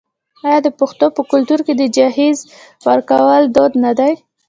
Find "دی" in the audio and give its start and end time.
3.99-4.13